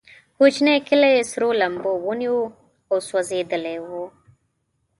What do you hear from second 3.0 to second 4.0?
سوځېدلی و.